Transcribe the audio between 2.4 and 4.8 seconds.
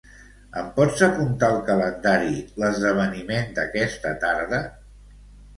l'esdeveniment d'aquesta tarda?